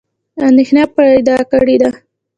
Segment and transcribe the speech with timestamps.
[0.47, 1.89] اندېښنه پیدا کړې ده.